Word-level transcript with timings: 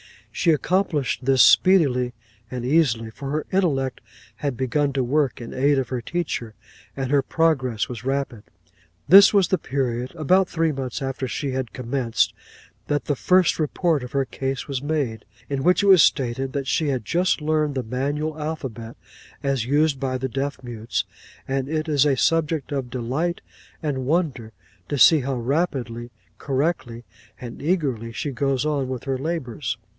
She 0.31 0.49
accomplished 0.51 1.25
this 1.25 1.43
speedily 1.43 2.13
and 2.49 2.65
easily, 2.65 3.11
for 3.11 3.29
her 3.31 3.45
intellect 3.51 4.01
had 4.37 4.57
begun 4.57 4.93
to 4.93 5.03
work 5.03 5.39
in 5.39 5.53
aid 5.53 5.77
of 5.77 5.89
her 5.89 6.01
teacher, 6.01 6.55
and 6.97 7.11
her 7.11 7.21
progress 7.21 7.87
was 7.87 8.05
rapid. 8.05 8.43
'This 9.09 9.33
was 9.33 9.49
the 9.49 9.59
period, 9.59 10.11
about 10.15 10.47
three 10.49 10.71
months 10.71 11.01
after 11.03 11.27
she 11.27 11.51
had 11.51 11.73
commenced, 11.73 12.33
that 12.87 13.05
the 13.05 13.15
first 13.15 13.59
report 13.59 14.03
of 14.03 14.13
her 14.13 14.25
case 14.25 14.67
was 14.67 14.81
made, 14.81 15.25
in 15.49 15.61
which 15.63 15.83
it 15.83 15.87
was 15.87 16.01
stated 16.01 16.53
that 16.53 16.65
"she 16.65 16.87
has 16.87 17.01
just 17.01 17.39
learned 17.41 17.75
the 17.75 17.83
manual 17.83 18.41
alphabet, 18.41 18.95
as 19.43 19.65
used 19.65 19.99
by 19.99 20.17
the 20.17 20.29
deaf 20.29 20.63
mutes, 20.63 21.03
and 21.47 21.69
it 21.69 21.87
is 21.87 22.05
a 22.07 22.17
subject 22.17 22.71
of 22.71 22.89
delight 22.89 23.41
and 23.83 24.07
wonder 24.07 24.53
to 24.89 24.97
see 24.97 25.19
how 25.19 25.35
rapidly, 25.35 26.09
correctly, 26.39 27.03
and 27.39 27.61
eagerly, 27.61 28.11
she 28.11 28.31
goes 28.31 28.65
on 28.65 28.87
with 28.89 29.03
her 29.03 29.17
labours. 29.19 29.77